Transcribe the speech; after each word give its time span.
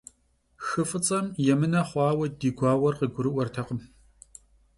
Xı 0.65 0.83
f'ıts'em 0.89 1.25
yêmıne 1.45 1.81
xhuaue 1.89 2.27
di 2.39 2.49
guauer 2.57 2.95
gurı'uertekhım. 3.13 3.79